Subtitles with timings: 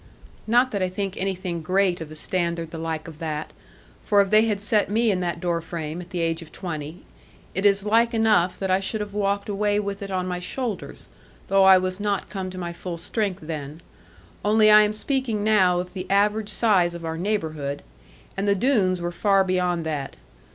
[0.47, 3.53] Not that I think anything great of a standard the like of that:
[4.03, 7.05] for if they had set me in that door frame at the age of twenty,
[7.53, 11.07] it is like enough that I should have walked away with it on my shoulders,
[11.49, 13.81] though I was not come to my full strength then:
[14.43, 17.83] only I am speaking now of the average size of our neighbourhood,
[18.35, 20.15] and the Doones were far beyond that.